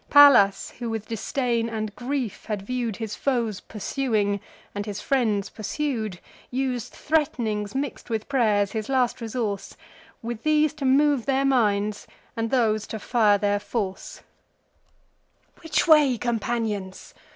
Pallas, 0.09 0.71
who 0.79 0.89
with 0.89 1.07
disdain 1.07 1.69
and 1.69 1.95
grief 1.95 2.45
had 2.45 2.63
view'd 2.63 2.95
His 2.95 3.13
foes 3.13 3.59
pursuing, 3.59 4.39
and 4.73 4.87
his 4.87 4.99
friends 4.99 5.51
pursued, 5.51 6.19
Us'd 6.51 6.91
threat'nings 6.91 7.75
mix'd 7.75 8.09
with 8.09 8.27
pray'rs, 8.27 8.71
his 8.71 8.89
last 8.89 9.21
resource, 9.21 9.77
With 10.23 10.41
these 10.41 10.73
to 10.73 10.85
move 10.85 11.27
their 11.27 11.45
minds, 11.45 12.07
with 12.35 12.49
those 12.49 12.87
to 12.87 12.97
fire 12.97 13.37
their 13.37 13.59
force 13.59 14.21
"Which 15.59 15.87
way, 15.87 16.17
companions? 16.17 17.13